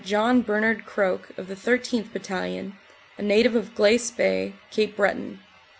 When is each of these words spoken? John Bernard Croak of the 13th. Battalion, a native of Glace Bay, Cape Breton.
John 0.03 0.41
Bernard 0.41 0.83
Croak 0.83 1.29
of 1.37 1.47
the 1.47 1.53
13th. 1.53 2.11
Battalion, 2.11 2.75
a 3.19 3.21
native 3.21 3.53
of 3.55 3.75
Glace 3.75 4.09
Bay, 4.09 4.53
Cape 4.71 4.95
Breton. 4.95 5.41